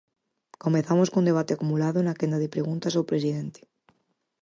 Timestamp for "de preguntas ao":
2.43-3.07